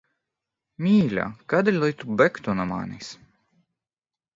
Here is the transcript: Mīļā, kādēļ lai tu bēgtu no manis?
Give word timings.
Mīļā, 0.85 1.27
kādēļ 1.55 1.79
lai 1.85 1.93
tu 2.03 2.21
bēgtu 2.25 2.59
no 2.61 2.69
manis? 2.77 3.15